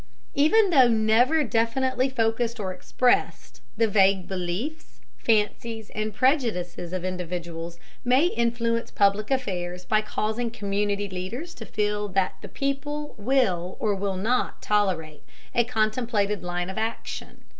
[0.33, 7.77] Even though never definitely focused or expressed, the vague beliefs, fancies, and prejudices of individuals
[8.03, 13.93] may influence public affairs by causing community leaders to feel that "the people" will or
[13.93, 15.21] will not tolerate
[15.53, 17.43] a contemplated line of action.